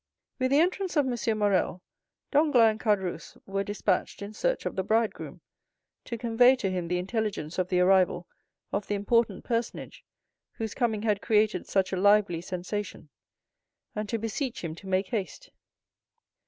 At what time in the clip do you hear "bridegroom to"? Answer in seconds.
4.81-6.17